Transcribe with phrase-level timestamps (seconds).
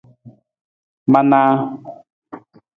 [1.11, 1.53] Manaa.